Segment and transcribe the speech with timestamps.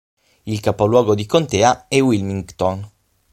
[0.47, 2.91] Il capoluogo di contea è Wilmington.